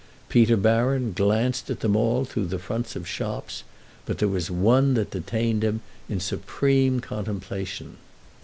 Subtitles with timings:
[0.29, 3.63] Peter Baron glanced at them all through the fronts of the shops,
[4.07, 7.97] but there was one that detained him in supreme contemplation.